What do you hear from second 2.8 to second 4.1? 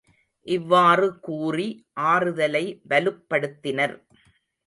வலுப்படுத்தினர்.